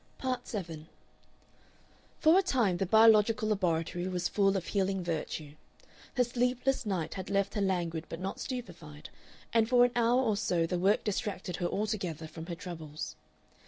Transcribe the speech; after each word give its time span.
Part 0.17 0.47
7 0.47 0.87
For 2.19 2.35
a 2.35 2.41
time 2.41 2.77
the 2.77 2.87
biological 2.87 3.49
laboratory 3.49 4.07
was 4.07 4.27
full 4.27 4.57
of 4.57 4.65
healing 4.65 5.03
virtue. 5.03 5.53
Her 6.17 6.23
sleepless 6.23 6.87
night 6.87 7.13
had 7.13 7.29
left 7.29 7.53
her 7.53 7.61
languid 7.61 8.07
but 8.09 8.19
not 8.19 8.39
stupefied, 8.39 9.11
and 9.53 9.69
for 9.69 9.85
an 9.85 9.91
hour 9.95 10.23
or 10.23 10.35
so 10.37 10.65
the 10.65 10.79
work 10.79 11.03
distracted 11.03 11.57
her 11.57 11.67
altogether 11.67 12.25
from 12.27 12.47
her 12.47 12.55
troubles. 12.55 13.15